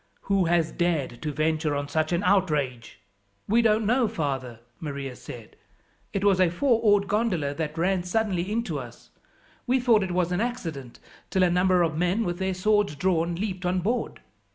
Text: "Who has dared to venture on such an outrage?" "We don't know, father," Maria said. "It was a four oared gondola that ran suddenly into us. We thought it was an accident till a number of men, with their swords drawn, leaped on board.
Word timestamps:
"Who 0.21 0.45
has 0.45 0.71
dared 0.71 1.21
to 1.21 1.31
venture 1.31 1.75
on 1.75 1.87
such 1.87 2.11
an 2.11 2.23
outrage?" 2.23 3.01
"We 3.47 3.61
don't 3.61 3.85
know, 3.85 4.07
father," 4.07 4.61
Maria 4.79 5.15
said. 5.15 5.55
"It 6.11 6.23
was 6.23 6.39
a 6.39 6.49
four 6.49 6.81
oared 6.81 7.07
gondola 7.07 7.53
that 7.53 7.77
ran 7.77 8.01
suddenly 8.01 8.51
into 8.51 8.79
us. 8.79 9.11
We 9.67 9.79
thought 9.79 10.01
it 10.01 10.09
was 10.13 10.31
an 10.31 10.41
accident 10.41 10.97
till 11.29 11.43
a 11.43 11.51
number 11.51 11.83
of 11.83 11.95
men, 11.95 12.23
with 12.25 12.39
their 12.39 12.55
swords 12.55 12.95
drawn, 12.95 13.35
leaped 13.35 13.63
on 13.63 13.81
board. 13.81 14.21